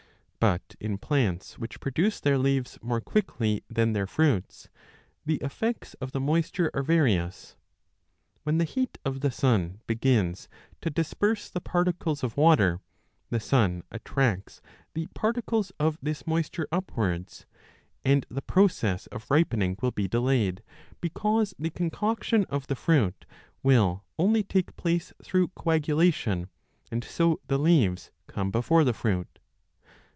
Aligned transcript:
But 0.49 0.75
in 0.79 0.97
plants 0.97 1.59
which 1.59 1.79
produce 1.79 2.19
their 2.19 2.39
leaves 2.39 2.79
more 2.81 2.99
quickly 2.99 3.61
than 3.69 3.93
their 3.93 4.07
fruits, 4.07 4.69
the 5.23 5.35
effects 5.35 5.93
of 6.01 6.13
the 6.13 6.19
moisture 6.19 6.71
are 6.73 6.81
various. 6.81 7.55
When 8.41 8.57
the 8.57 8.63
heat 8.63 8.97
of 9.05 9.19
the 9.21 9.29
sun 9.29 9.81
begins 9.85 10.47
20 10.81 10.81
to 10.81 10.89
disperse 10.89 11.47
the 11.47 11.61
particles 11.61 12.23
of 12.23 12.37
water, 12.37 12.79
the 13.29 13.39
sun 13.39 13.83
attracts 13.91 14.63
the 14.95 15.05
par 15.13 15.31
ticles 15.33 15.71
of 15.79 15.99
this 16.01 16.25
moisture 16.25 16.67
upwards, 16.71 17.45
and 18.03 18.25
the 18.27 18.41
process 18.41 19.05
of 19.05 19.29
ripening 19.29 19.77
will 19.79 19.91
be 19.91 20.07
delayed, 20.07 20.63
because 21.01 21.53
the 21.59 21.69
concoction 21.69 22.45
of 22.45 22.65
the 22.65 22.75
fruit 22.75 23.27
will 23.61 24.03
only 24.17 24.41
take 24.41 24.75
place 24.75 25.13
through 25.21 25.49
coagulation, 25.49 26.49
and 26.89 27.03
so 27.03 27.39
the 27.47 27.59
leaves 27.59 28.09
come 28.25 28.49
before 28.49 28.83
the 28.83 28.91
fruit. 28.93 29.27